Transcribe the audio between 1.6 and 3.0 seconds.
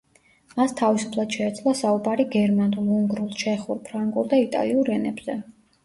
საუბარი გერმანულ,